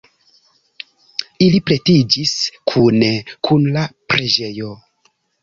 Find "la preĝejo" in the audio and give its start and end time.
3.77-4.73